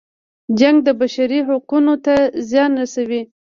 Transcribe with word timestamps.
جنګ 0.59 0.77
د 0.87 0.89
بشري 0.99 1.39
حقونو 1.47 1.95
ته 2.05 2.15
زیان 2.49 2.71
رسوي. 2.81 3.21